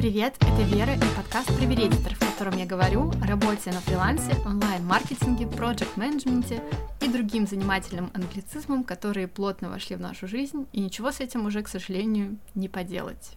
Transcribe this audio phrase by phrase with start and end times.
[0.00, 5.46] Привет, это Вера и подкаст «Привередитор», в котором я говорю о работе на фрилансе, онлайн-маркетинге,
[5.46, 6.64] проект-менеджменте
[7.02, 11.62] и другим занимательным англицизмам, которые плотно вошли в нашу жизнь, и ничего с этим уже,
[11.62, 13.32] к сожалению, не поделать.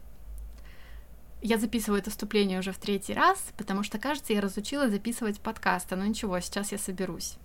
[1.42, 5.98] Я записываю это вступление уже в третий раз, потому что, кажется, я разучилась записывать подкасты,
[5.98, 7.36] но ничего, сейчас я соберусь.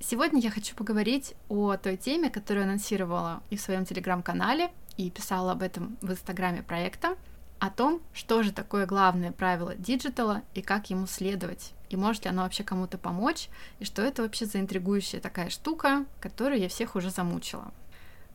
[0.00, 5.52] Сегодня я хочу поговорить о той теме, которую анонсировала и в своем телеграм-канале, и писала
[5.52, 7.14] об этом в инстаграме проекта,
[7.58, 12.30] о том, что же такое главное правило диджитала и как ему следовать, и может ли
[12.30, 13.48] оно вообще кому-то помочь,
[13.78, 17.72] и что это вообще за интригующая такая штука, которую я всех уже замучила.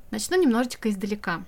[0.09, 1.43] Начну немножечко издалека.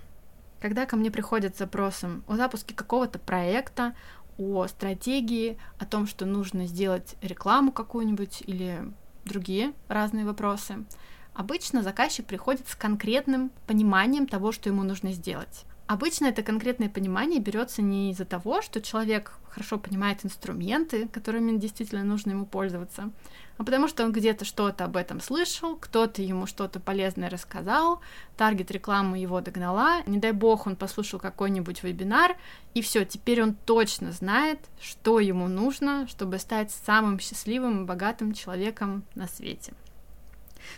[0.62, 3.96] Когда ко мне приходят с запросом о запуске какого-то проекта,
[4.38, 8.82] о стратегии, о том, что нужно сделать рекламу какую-нибудь или
[9.26, 10.86] другие разные вопросы,
[11.34, 15.66] обычно заказчик приходит с конкретным пониманием того, что ему нужно сделать.
[15.94, 22.04] Обычно это конкретное понимание берется не из-за того, что человек хорошо понимает инструменты, которыми действительно
[22.04, 23.12] нужно ему пользоваться,
[23.60, 28.02] а потому что он где-то что-то об этом слышал, кто-то ему что-то полезное рассказал,
[28.38, 32.38] таргет рекламы его догнала, не дай бог он послушал какой-нибудь вебинар,
[32.74, 38.34] и все, теперь он точно знает, что ему нужно, чтобы стать самым счастливым и богатым
[38.34, 39.74] человеком на свете.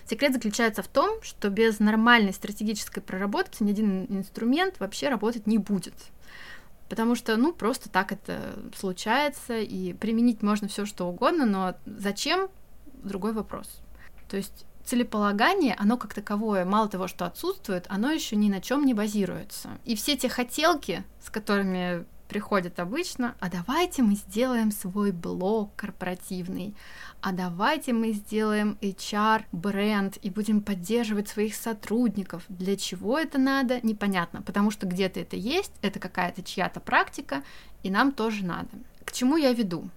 [0.09, 5.57] Секрет заключается в том, что без нормальной стратегической проработки ни один инструмент вообще работать не
[5.57, 5.95] будет.
[6.89, 12.49] Потому что, ну, просто так это случается, и применить можно все что угодно, но зачем
[13.03, 13.81] другой вопрос.
[14.29, 18.85] То есть целеполагание, оно как таковое, мало того, что отсутствует, оно еще ни на чем
[18.85, 19.69] не базируется.
[19.83, 26.75] И все те хотелки, с которыми приходят обычно, а давайте мы сделаем свой блог корпоративный,
[27.21, 32.43] а давайте мы сделаем HR-бренд и будем поддерживать своих сотрудников.
[32.49, 37.43] Для чего это надо, непонятно, потому что где-то это есть, это какая-то чья-то практика,
[37.83, 38.69] и нам тоже надо.
[39.03, 39.89] К чему я веду?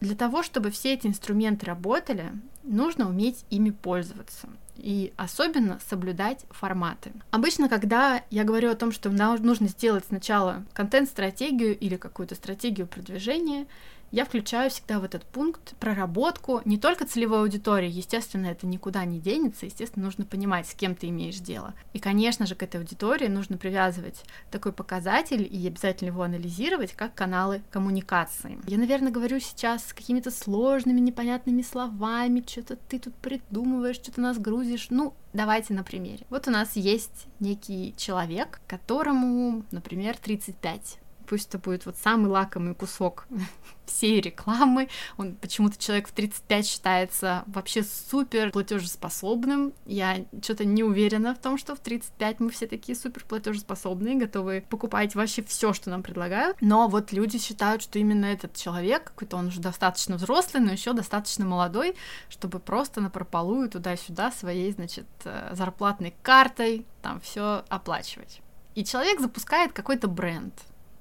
[0.00, 2.32] Для того, чтобы все эти инструменты работали,
[2.62, 7.12] нужно уметь ими пользоваться и особенно соблюдать форматы.
[7.30, 13.66] Обычно, когда я говорю о том, что нужно сделать сначала контент-стратегию или какую-то стратегию продвижения,
[14.10, 19.18] я включаю всегда в этот пункт проработку не только целевой аудитории, естественно, это никуда не
[19.18, 21.74] денется, естественно, нужно понимать, с кем ты имеешь дело.
[21.92, 27.14] И, конечно же, к этой аудитории нужно привязывать такой показатель и обязательно его анализировать, как
[27.14, 28.58] каналы коммуникации.
[28.66, 34.38] Я, наверное, говорю сейчас с какими-то сложными, непонятными словами, что-то ты тут придумываешь, что-то нас
[34.38, 34.88] грузишь.
[34.90, 36.24] Ну, давайте на примере.
[36.30, 42.74] Вот у нас есть некий человек, которому, например, 35 пусть это будет вот самый лакомый
[42.74, 43.26] кусок
[43.86, 44.88] всей рекламы.
[45.16, 49.72] Он почему-то человек в 35 считается вообще супер платежеспособным.
[49.86, 54.64] Я что-то не уверена в том, что в 35 мы все такие супер платежеспособные, готовы
[54.68, 56.56] покупать вообще все, что нам предлагают.
[56.60, 60.92] Но вот люди считают, что именно этот человек, какой-то он уже достаточно взрослый, но еще
[60.92, 61.96] достаточно молодой,
[62.28, 68.40] чтобы просто на прополую туда-сюда своей, значит, э, зарплатной картой там все оплачивать.
[68.74, 70.54] И человек запускает какой-то бренд,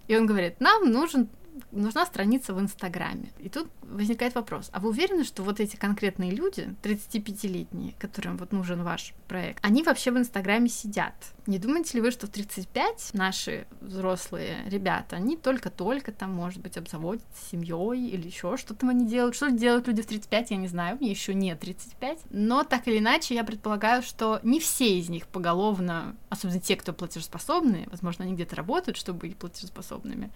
[0.08, 1.30] и он говорит, нам нужен
[1.72, 3.32] нужна страница в Инстаграме.
[3.40, 8.52] И тут возникает вопрос, а вы уверены, что вот эти конкретные люди, 35-летние, которым вот
[8.52, 11.14] нужен ваш проект, они вообще в Инстаграме сидят?
[11.46, 16.78] Не думаете ли вы, что в 35 наши взрослые ребята, они только-только там, может быть,
[16.78, 19.36] обзаводятся семьей или еще что там они делают?
[19.36, 22.20] Что делают люди в 35, я не знаю, мне еще нет 35.
[22.30, 26.94] Но так или иначе, я предполагаю, что не все из них поголовно, особенно те, кто
[26.94, 30.32] платежеспособные, возможно, они где-то работают, чтобы быть платежеспособными,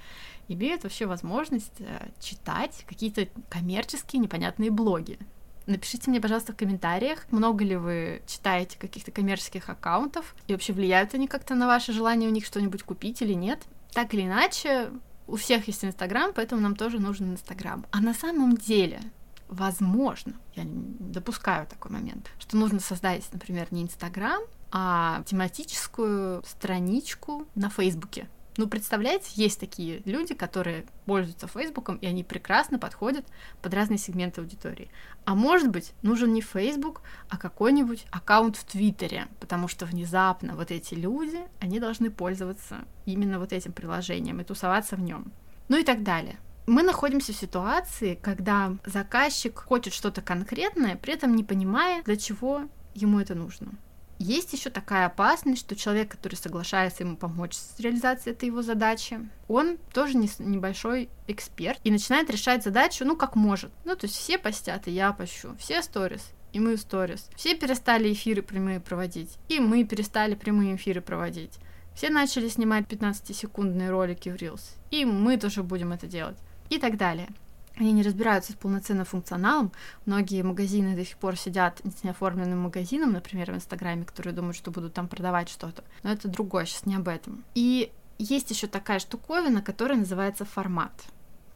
[0.50, 5.18] имеют вообще возможность э, читать какие-то коммерческие непонятные блоги.
[5.68, 11.14] Напишите мне, пожалуйста, в комментариях, много ли вы читаете каких-то коммерческих аккаунтов, и вообще влияют
[11.14, 13.60] они как-то на ваше желание у них что-нибудь купить или нет.
[13.92, 14.90] Так или иначе,
[15.28, 17.86] у всех есть Инстаграм, поэтому нам тоже нужен Инстаграм.
[17.92, 19.02] А на самом деле,
[19.50, 27.70] возможно, я допускаю такой момент, что нужно создать, например, не Инстаграм, а тематическую страничку на
[27.70, 28.30] Фейсбуке.
[28.58, 33.24] Ну, представляете, есть такие люди, которые пользуются Фейсбуком, и они прекрасно подходят
[33.62, 34.90] под разные сегменты аудитории.
[35.26, 40.72] А может быть, нужен не Фейсбук, а какой-нибудь аккаунт в Твиттере, потому что внезапно вот
[40.72, 45.32] эти люди, они должны пользоваться именно вот этим приложением и тусоваться в нем.
[45.70, 46.40] Ну и так далее.
[46.66, 52.64] Мы находимся в ситуации, когда заказчик хочет что-то конкретное, при этом не понимая, для чего
[52.96, 53.74] ему это нужно.
[54.20, 59.20] Есть еще такая опасность, что человек, который соглашается ему помочь с реализацией этой его задачи,
[59.48, 63.72] он тоже не, небольшой эксперт и начинает решать задачу, ну, как может.
[63.86, 67.30] Ну, то есть все постят, и я пощу, все сторис, и мы сторис.
[67.36, 71.60] Все перестали эфиры прямые проводить, и мы перестали прямые эфиры проводить.
[71.96, 76.38] Все начали снимать 15-секундные ролики в Reels, и мы тоже будем это делать.
[76.70, 77.30] И так далее.
[77.80, 79.72] Они не разбираются с полноценным функционалом.
[80.06, 84.72] Многие магазины до сих пор сидят с неоформленным магазином, например, в Инстаграме, которые думают, что
[84.72, 85.84] будут там продавать что-то.
[86.04, 87.46] Но это другое, сейчас не об этом.
[87.54, 90.92] И есть еще такая штуковина, которая называется формат.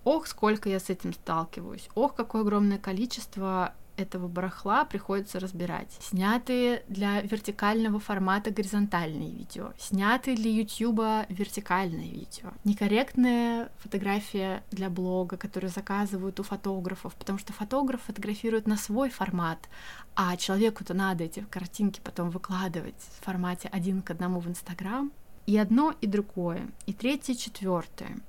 [0.04, 1.90] Ох, сколько я с этим сталкиваюсь.
[1.96, 5.98] Ох, какое огромное количество этого барахла приходится разбирать.
[6.00, 15.38] Снятые для вертикального формата горизонтальные видео, снятые для YouTube вертикальные видео, некорректная фотография для блога,
[15.38, 19.70] которую заказывают у фотографов, потому что фотограф фотографирует на свой формат,
[20.16, 25.12] а человеку-то надо эти картинки потом выкладывать в формате один к одному в Инстаграм.
[25.48, 28.20] И одно, и другое, и третье, и четвертое.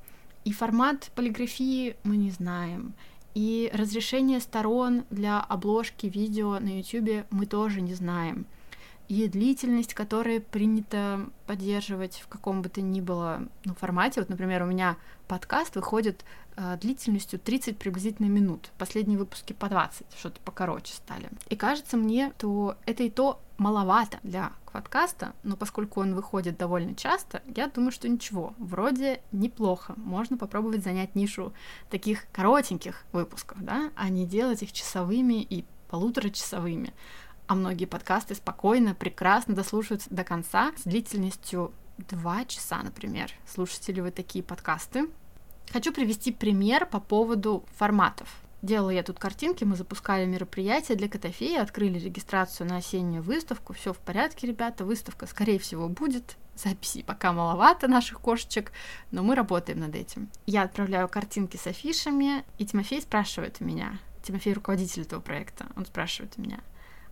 [0.45, 2.95] И формат полиграфии мы не знаем,
[3.35, 8.47] и разрешение сторон для обложки видео на YouTube мы тоже не знаем.
[9.09, 14.21] И длительность, которая принято поддерживать в каком бы то ни было ну, формате.
[14.21, 14.97] Вот, например, у меня
[15.29, 16.25] подкаст выходит
[16.57, 18.71] э, длительностью 30 приблизительно минут.
[18.79, 21.29] Последние выпуски по 20, что-то покороче стали.
[21.49, 26.95] И кажется мне, что это и то маловато для подкаста, но поскольку он выходит довольно
[26.95, 29.95] часто, я думаю, что ничего, вроде неплохо.
[29.97, 31.53] Можно попробовать занять нишу
[31.91, 36.93] таких коротеньких выпусков, да, а не делать их часовыми и полуторачасовыми.
[37.53, 43.31] А многие подкасты спокойно, прекрасно дослушаются до конца с длительностью 2 часа, например.
[43.47, 45.11] Слушаете ли вы такие подкасты?
[45.71, 48.35] Хочу привести пример по поводу форматов.
[48.63, 53.75] Делала я тут картинки, мы запускали мероприятие для Котофеи, открыли регистрацию на осеннюю выставку.
[53.75, 56.39] Все в порядке, ребята, выставка, скорее всего, будет.
[56.55, 58.73] Записи пока маловато наших кошечек,
[59.11, 60.31] но мы работаем над этим.
[60.47, 66.39] Я отправляю картинки с афишами, и Тимофей спрашивает меня, Тимофей руководитель этого проекта, он спрашивает
[66.39, 66.61] меня,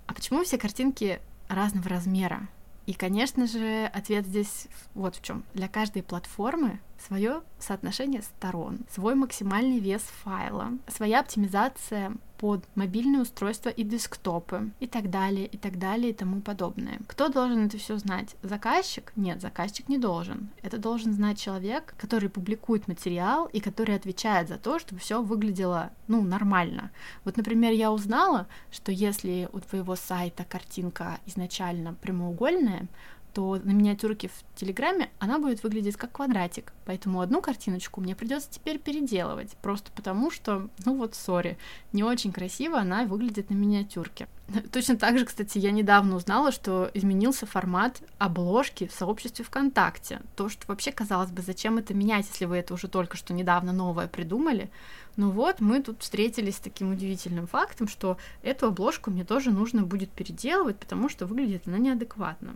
[0.06, 2.48] а почему все картинки разного размера?
[2.86, 5.44] И, конечно же, ответ здесь вот в чем.
[5.54, 13.68] Для каждой платформы свое соотношение сторон, свой максимальный вес файла, своя оптимизация под мобильные устройства
[13.68, 16.98] и десктопы и так далее, и так далее, и тому подобное.
[17.06, 18.34] Кто должен это все знать?
[18.42, 19.12] Заказчик?
[19.14, 20.48] Нет, заказчик не должен.
[20.62, 25.90] Это должен знать человек, который публикует материал и который отвечает за то, чтобы все выглядело,
[26.08, 26.90] ну, нормально.
[27.26, 32.88] Вот, например, я узнала, что если у твоего сайта картинка изначально прямоугольная,
[33.32, 36.72] то на миниатюрке в Телеграме она будет выглядеть как квадратик.
[36.84, 39.56] Поэтому одну картиночку мне придется теперь переделывать.
[39.62, 41.58] Просто потому, что, ну вот, сори,
[41.92, 44.28] не очень красиво она выглядит на миниатюрке.
[44.72, 50.20] Точно так же, кстати, я недавно узнала, что изменился формат обложки в сообществе ВКонтакте.
[50.36, 53.72] То, что вообще казалось бы, зачем это менять, если вы это уже только что недавно
[53.72, 54.70] новое придумали.
[55.16, 59.82] Ну вот, мы тут встретились с таким удивительным фактом, что эту обложку мне тоже нужно
[59.82, 62.54] будет переделывать, потому что выглядит она неадекватно.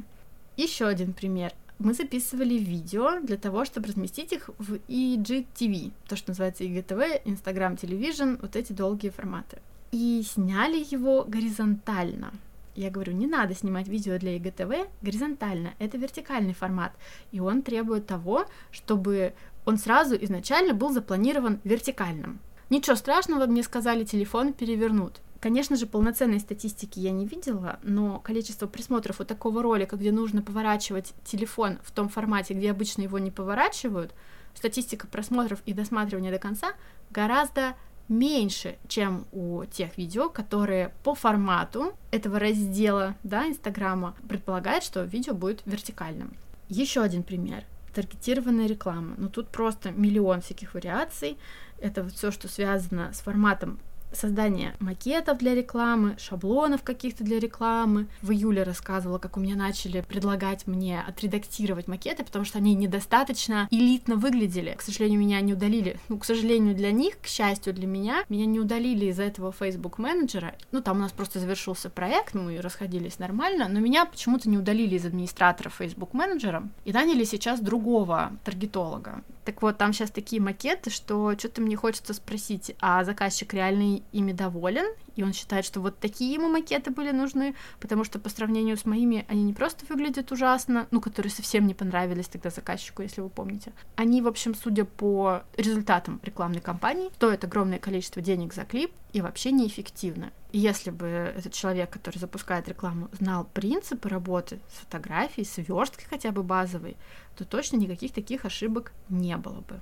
[0.56, 1.52] Еще один пример.
[1.80, 7.74] Мы записывали видео для того, чтобы разместить их в IGTV, то, что называется IGTV, Instagram
[7.74, 9.58] Television, вот эти долгие форматы.
[9.90, 12.32] И сняли его горизонтально.
[12.76, 16.92] Я говорю, не надо снимать видео для IGTV горизонтально, это вертикальный формат,
[17.32, 19.34] и он требует того, чтобы
[19.64, 22.38] он сразу изначально был запланирован вертикальным.
[22.70, 25.20] Ничего страшного, мне сказали, телефон перевернут.
[25.44, 30.40] Конечно же, полноценной статистики я не видела, но количество просмотров у такого ролика, где нужно
[30.40, 34.14] поворачивать телефон в том формате, где обычно его не поворачивают,
[34.54, 36.72] статистика просмотров и досматривания до конца
[37.10, 37.74] гораздо
[38.08, 45.34] меньше, чем у тех видео, которые по формату этого раздела, да, Инстаграма предполагают, что видео
[45.34, 46.32] будет вертикальным.
[46.70, 49.14] Еще один пример таргетированная реклама.
[49.18, 51.38] Ну тут просто миллион всяких вариаций.
[51.78, 53.78] Это все, что связано с форматом
[54.14, 58.06] создание макетов для рекламы, шаблонов каких-то для рекламы.
[58.22, 63.68] В июле рассказывала, как у меня начали предлагать мне отредактировать макеты, потому что они недостаточно
[63.70, 64.74] элитно выглядели.
[64.76, 65.98] К сожалению, меня не удалили.
[66.08, 69.98] Ну, к сожалению, для них, к счастью для меня, меня не удалили из-за этого Facebook
[69.98, 70.54] менеджера.
[70.72, 74.96] Ну, там у нас просто завершился проект, мы расходились нормально, но меня почему-то не удалили
[74.96, 79.22] из администратора Facebook менеджера и наняли сейчас другого таргетолога.
[79.44, 84.32] Так вот, там сейчас такие макеты, что что-то мне хочется спросить, а заказчик реально ими
[84.32, 88.76] доволен, и он считает, что вот такие ему макеты были нужны, потому что по сравнению
[88.76, 93.20] с моими они не просто выглядят ужасно, ну, которые совсем не понравились тогда заказчику, если
[93.20, 93.72] вы помните.
[93.96, 99.20] Они, в общем, судя по результатам рекламной кампании, стоят огромное количество денег за клип и
[99.20, 100.32] вообще неэффективны.
[100.52, 106.06] И если бы этот человек, который запускает рекламу, знал принципы работы с фотографией, с версткой
[106.08, 106.96] хотя бы базовой,
[107.36, 109.80] то точно никаких таких ошибок не было бы.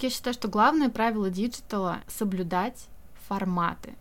[0.00, 2.88] Я считаю, что главное правило диджитала— соблюдать
[3.32, 3.94] форматы.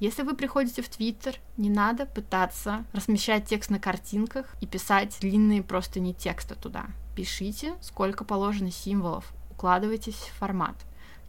[0.00, 5.62] Если вы приходите в Твиттер, не надо пытаться размещать текст на картинках и писать длинные
[5.62, 6.88] простыни текста туда.
[7.16, 10.76] Пишите, сколько положено символов, укладывайтесь в формат.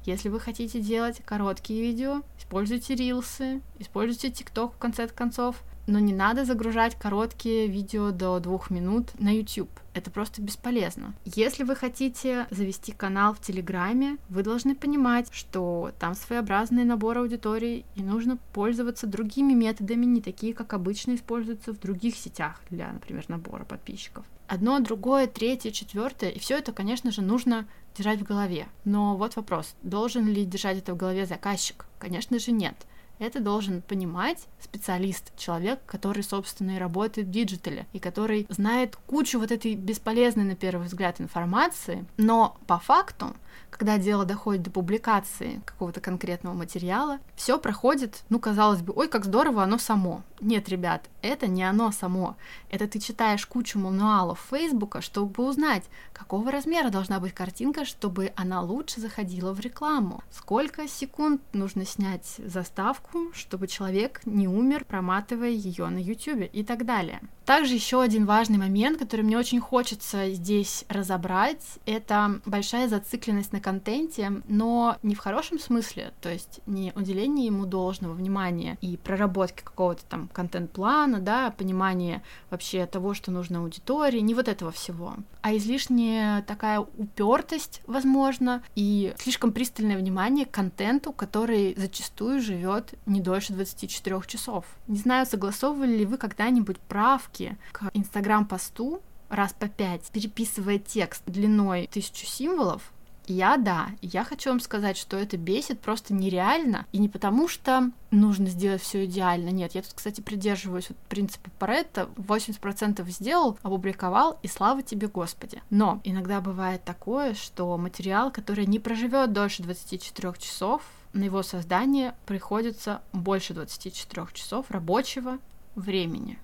[0.07, 6.13] Если вы хотите делать короткие видео, используйте рилсы, используйте ТикТок в конце концов, но не
[6.13, 9.69] надо загружать короткие видео до двух минут на YouTube.
[9.93, 11.13] Это просто бесполезно.
[11.25, 17.83] Если вы хотите завести канал в Телеграме, вы должны понимать, что там своеобразный набор аудитории,
[17.95, 23.25] и нужно пользоваться другими методами, не такие, как обычно используются в других сетях для, например,
[23.27, 24.25] набора подписчиков.
[24.47, 28.67] Одно, другое, третье, четвертое, и все это, конечно же, нужно держать в голове.
[28.85, 31.85] Но вот вопрос, должен ли держать это в голове заказчик?
[31.99, 32.75] Конечно же, нет.
[33.19, 39.39] Это должен понимать специалист, человек, который, собственно, и работает в диджитале, и который знает кучу
[39.39, 43.35] вот этой бесполезной, на первый взгляд, информации, но по факту
[43.69, 49.25] когда дело доходит до публикации какого-то конкретного материала, все проходит, ну, казалось бы, ой, как
[49.25, 50.23] здорово, оно само.
[50.39, 52.35] Нет, ребят, это не оно само.
[52.69, 55.83] Это ты читаешь кучу мануалов Фейсбука, чтобы узнать,
[56.13, 60.23] какого размера должна быть картинка, чтобы она лучше заходила в рекламу.
[60.31, 66.85] Сколько секунд нужно снять заставку, чтобы человек не умер, проматывая ее на YouTube и так
[66.85, 67.21] далее.
[67.47, 73.61] Также еще один важный момент, который мне очень хочется здесь разобрать, это большая зацикленность на
[73.61, 79.63] контенте, но не в хорошем смысле, то есть не уделение ему должного внимания и проработки
[79.63, 85.55] какого-то там контент-плана, да, понимание вообще того, что нужно аудитории, не вот этого всего, а
[85.55, 93.53] излишняя такая упертость, возможно, и слишком пристальное внимание к контенту, который зачастую живет не дольше
[93.53, 94.65] 24 часов.
[94.87, 101.23] Не знаю, согласовывали ли вы когда-нибудь правки ссылки к инстаграм-посту раз по пять, переписывая текст
[101.25, 102.93] длиной тысячу символов,
[103.29, 107.91] я да, я хочу вам сказать, что это бесит просто нереально, и не потому, что
[108.09, 114.39] нужно сделать все идеально, нет, я тут, кстати, придерживаюсь вот принципа Паретта, 80% сделал, опубликовал,
[114.43, 115.61] и слава тебе, Господи.
[115.69, 122.15] Но иногда бывает такое, что материал, который не проживет дольше 24 часов, на его создание
[122.25, 125.39] приходится больше 24 часов рабочего
[125.75, 126.39] времени.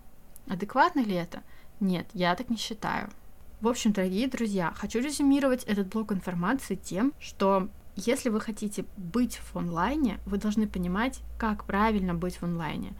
[0.48, 1.44] Адекватно ли это?
[1.80, 3.10] Нет, я так не считаю.
[3.62, 9.38] В общем, дорогие друзья, хочу резюмировать этот блок информации тем, что если вы хотите быть
[9.38, 12.94] в онлайне, вы должны понимать, как правильно быть в онлайне.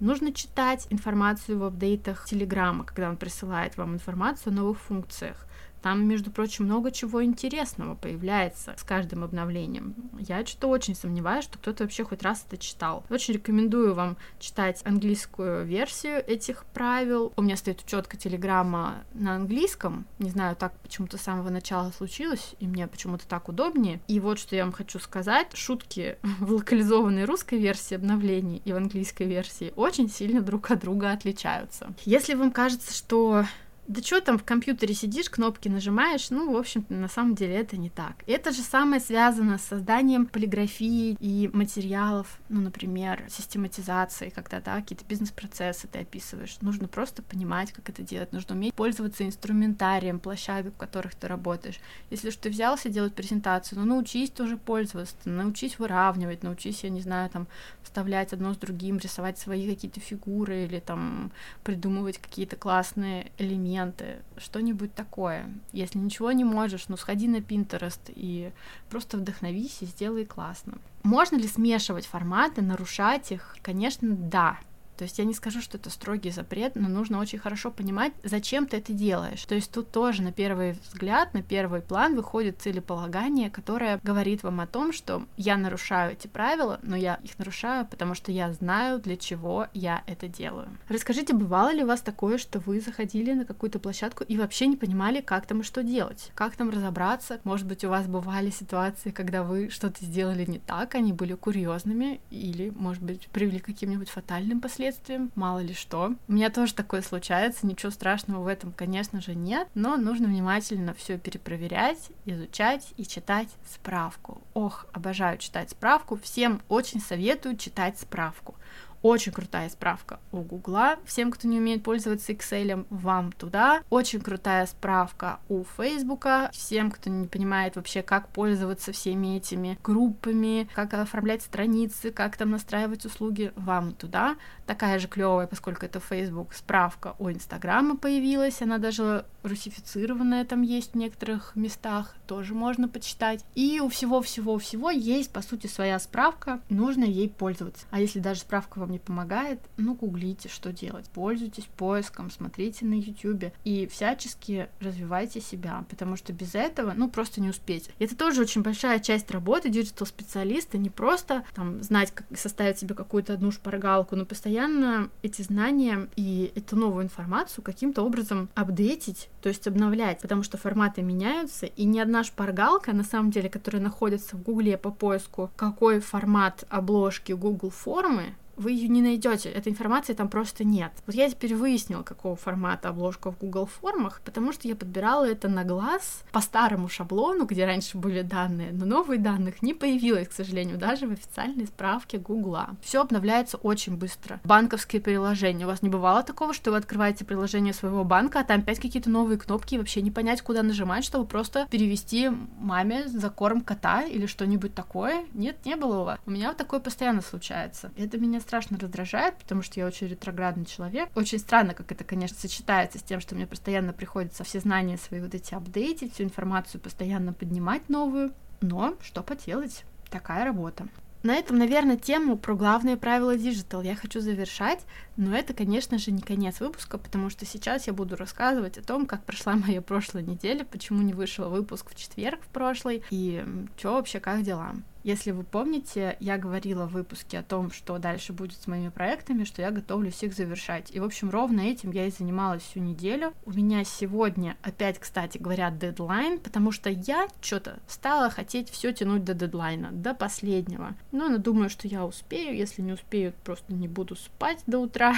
[0.00, 5.46] Нужно читать информацию в апдейтах Телеграма, когда он присылает вам информацию о новых функциях.
[5.82, 9.94] Там, между прочим, много чего интересного появляется с каждым обновлением.
[10.18, 13.04] Я что-то очень сомневаюсь, что кто-то вообще хоть раз это читал.
[13.10, 17.32] Очень рекомендую вам читать английскую версию этих правил.
[17.36, 20.06] У меня стоит учетка телеграмма на английском.
[20.18, 24.00] Не знаю, так почему-то с самого начала случилось, и мне почему-то так удобнее.
[24.08, 25.48] И вот что я вам хочу сказать.
[25.54, 31.12] Шутки в локализованной русской версии обновлений и в английской версии очень сильно друг от друга
[31.12, 31.92] отличаются.
[32.04, 33.44] Если вам кажется, что
[33.88, 37.78] да что там в компьютере сидишь, кнопки нажимаешь, ну, в общем на самом деле это
[37.78, 38.16] не так.
[38.26, 45.06] Это же самое связано с созданием полиграфии и материалов, ну, например, систематизации, когда, да, какие-то
[45.06, 46.58] бизнес-процессы ты описываешь.
[46.60, 51.80] Нужно просто понимать, как это делать, нужно уметь пользоваться инструментарием площадок, в которых ты работаешь.
[52.10, 57.00] Если что ты взялся делать презентацию, ну, научись тоже пользоваться, научись выравнивать, научись, я не
[57.00, 57.48] знаю, там,
[57.82, 61.32] вставлять одно с другим, рисовать свои какие-то фигуры или там
[61.64, 65.46] придумывать какие-то классные элементы, документы, что-нибудь такое.
[65.72, 68.52] Если ничего не можешь, ну сходи на Pinterest и
[68.90, 70.78] просто вдохновись и сделай классно.
[71.02, 73.56] Можно ли смешивать форматы, нарушать их?
[73.62, 74.58] Конечно, да.
[74.98, 78.66] То есть я не скажу, что это строгий запрет, но нужно очень хорошо понимать, зачем
[78.66, 79.44] ты это делаешь.
[79.44, 84.60] То есть тут тоже на первый взгляд, на первый план выходит целеполагание, которое говорит вам
[84.60, 88.98] о том, что я нарушаю эти правила, но я их нарушаю, потому что я знаю,
[88.98, 90.68] для чего я это делаю.
[90.88, 94.76] Расскажите, бывало ли у вас такое, что вы заходили на какую-то площадку и вообще не
[94.76, 96.32] понимали, как там и что делать?
[96.34, 97.38] Как там разобраться?
[97.44, 102.20] Может быть, у вас бывали ситуации, когда вы что-то сделали не так, они были курьезными
[102.30, 104.87] или, может быть, привели к каким-нибудь фатальным последствиям?
[104.88, 106.14] Последствиям, мало ли что.
[106.28, 110.94] У меня тоже такое случается, ничего страшного в этом, конечно же, нет, но нужно внимательно
[110.94, 114.40] все перепроверять, изучать и читать справку.
[114.54, 118.54] Ох, обожаю читать справку, всем очень советую читать справку.
[119.02, 120.96] Очень крутая справка у Гугла.
[121.04, 123.82] Всем, кто не умеет пользоваться Excel, вам туда.
[123.90, 126.50] Очень крутая справка у Фейсбука.
[126.52, 132.50] Всем, кто не понимает вообще, как пользоваться всеми этими группами, как оформлять страницы, как там
[132.50, 134.36] настраивать услуги, вам туда.
[134.66, 138.60] Такая же клевая, поскольку это Facebook, справка у Инстаграма появилась.
[138.62, 143.44] Она даже русифицированная там есть в некоторых местах, тоже можно почитать.
[143.54, 147.86] И у всего-всего-всего есть, по сути, своя справка, нужно ей пользоваться.
[147.90, 151.08] А если даже справка вам не помогает, ну, гуглите, что делать.
[151.10, 157.40] Пользуйтесь поиском, смотрите на YouTube и всячески развивайте себя, потому что без этого, ну, просто
[157.40, 157.90] не успеть.
[157.98, 162.94] И это тоже очень большая часть работы диджитал-специалиста, не просто там знать, как составить себе
[162.94, 169.48] какую-то одну шпаргалку, но постоянно эти знания и эту новую информацию каким-то образом апдейтить, то
[169.48, 174.36] есть обновлять, потому что форматы меняются, и ни одна шпаргалка, на самом деле, которая находится
[174.36, 180.12] в Гугле по поиску, какой формат обложки Google формы, вы ее не найдете, этой информации
[180.12, 180.92] там просто нет.
[181.06, 185.48] Вот я теперь выяснила, какого формата обложка в Google формах, потому что я подбирала это
[185.48, 190.32] на глаз по старому шаблону, где раньше были данные, но новых данных не появилось, к
[190.32, 192.76] сожалению, даже в официальной справке Гугла.
[192.82, 194.40] Все обновляется очень быстро.
[194.44, 195.64] Банковские приложения.
[195.64, 199.10] У вас не бывало такого, что вы открываете приложение своего банка, а там опять какие-то
[199.10, 204.02] новые кнопки, и вообще не понять, куда нажимать, чтобы просто перевести маме за корм кота
[204.02, 205.24] или что-нибудь такое?
[205.32, 206.18] Нет, не было у вас.
[206.26, 207.92] У меня вот такое постоянно случается.
[207.96, 211.10] Это меня страшно раздражает, потому что я очень ретроградный человек.
[211.14, 215.20] Очень странно, как это, конечно, сочетается с тем, что мне постоянно приходится все знания свои
[215.20, 218.32] вот эти апдейтить, всю информацию постоянно поднимать новую.
[218.62, 220.88] Но что поделать, такая работа.
[221.22, 224.80] На этом, наверное, тему про главные правила Digital я хочу завершать,
[225.16, 229.04] но это, конечно же, не конец выпуска, потому что сейчас я буду рассказывать о том,
[229.04, 233.44] как прошла моя прошлая неделя, почему не вышел выпуск в четверг в прошлый, и
[233.76, 234.74] что вообще, как дела.
[235.08, 239.44] Если вы помните, я говорила в выпуске о том, что дальше будет с моими проектами,
[239.44, 240.90] что я готовлюсь их завершать.
[240.94, 243.32] И, в общем, ровно этим я и занималась всю неделю.
[243.46, 249.24] У меня сегодня опять, кстати говоря, дедлайн, потому что я что-то стала хотеть все тянуть
[249.24, 250.94] до дедлайна, до последнего.
[251.10, 252.54] Но я думаю, что я успею.
[252.54, 255.14] Если не успею, просто не буду спать до утра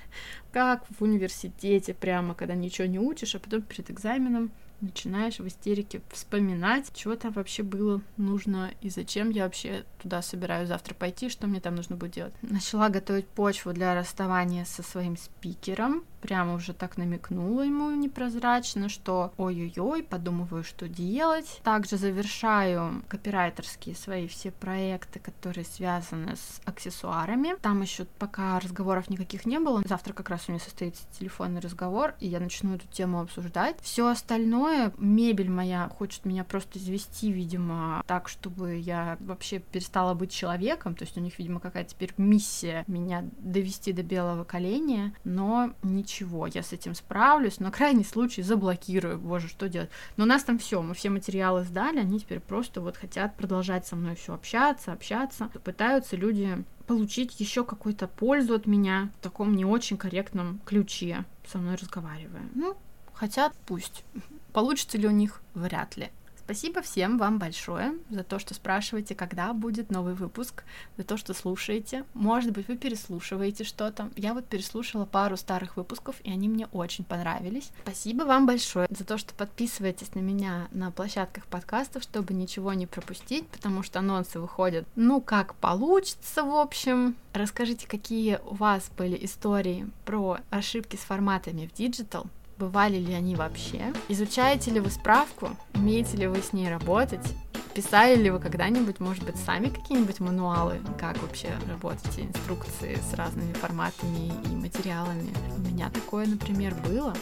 [0.52, 6.00] как в университете прямо, когда ничего не учишь, а потом перед экзаменом начинаешь в истерике
[6.10, 11.46] вспоминать, что там вообще было нужно и зачем я вообще туда собираюсь завтра пойти, что
[11.46, 12.34] мне там нужно будет делать.
[12.42, 19.32] Начала готовить почву для расставания со своим спикером, прямо уже так намекнула ему непрозрачно, что
[19.36, 21.60] ой-ой-ой, подумываю, что делать.
[21.62, 27.56] Также завершаю копирайтерские свои все проекты, которые связаны с аксессуарами.
[27.60, 29.82] Там еще пока разговоров никаких не было.
[29.86, 33.76] Завтра как раз у меня состоится телефонный разговор, и я начну эту тему обсуждать.
[33.82, 40.30] Все остальное, мебель моя хочет меня просто извести, видимо, так, чтобы я вообще перестала быть
[40.30, 40.94] человеком.
[40.94, 46.46] То есть у них, видимо, какая-то теперь миссия меня довести до белого коленя, но ничего,
[46.46, 49.90] я с этим справлюсь, на крайний случай заблокирую, боже, что делать.
[50.16, 53.86] Но у нас там все, мы все материалы сдали, они теперь просто вот хотят продолжать
[53.86, 55.50] со мной все общаться, общаться.
[55.64, 61.58] Пытаются люди получить еще какую-то пользу от меня в таком не очень корректном ключе, со
[61.58, 62.48] мной разговаривая.
[62.54, 62.76] Ну,
[63.12, 64.04] хотят, пусть.
[64.52, 65.42] Получится ли у них?
[65.54, 66.10] Вряд ли.
[66.48, 70.64] Спасибо всем вам большое за то, что спрашиваете, когда будет новый выпуск,
[70.96, 72.06] за то, что слушаете.
[72.14, 74.08] Может быть, вы переслушиваете что-то.
[74.16, 77.70] Я вот переслушала пару старых выпусков, и они мне очень понравились.
[77.82, 82.86] Спасибо вам большое за то, что подписываетесь на меня на площадках подкастов, чтобы ничего не
[82.86, 87.14] пропустить, потому что анонсы выходят, ну, как получится, в общем.
[87.34, 92.26] Расскажите, какие у вас были истории про ошибки с форматами в диджитал,
[92.58, 97.26] бывали ли они вообще, изучаете ли вы справку, умеете ли вы с ней работать,
[97.74, 103.52] писали ли вы когда-нибудь, может быть, сами какие-нибудь мануалы, как вообще работать, инструкции с разными
[103.52, 105.30] форматами и материалами.
[105.56, 107.14] У меня такое, например, было.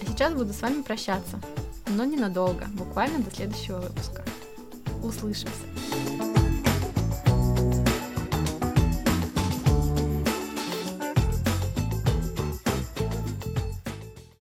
[0.00, 1.40] А сейчас буду с вами прощаться,
[1.86, 4.24] но ненадолго, буквально до следующего выпуска.
[5.02, 6.29] Услышимся!